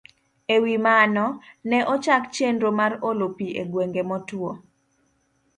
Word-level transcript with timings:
E 0.53 0.55
wi 0.63 0.73
mano, 0.87 1.25
ne 1.69 1.77
ochak 1.93 2.23
chenro 2.35 2.69
mar 2.79 2.93
olo 3.09 3.27
pi 3.37 3.47
e 3.61 3.63
gwenge 3.71 4.01
motwo 4.09 4.49